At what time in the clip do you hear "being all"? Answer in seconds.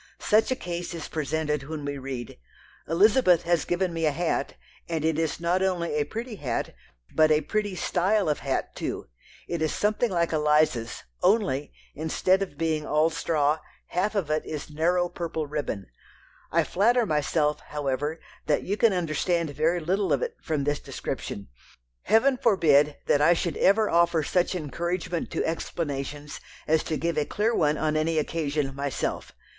12.57-13.11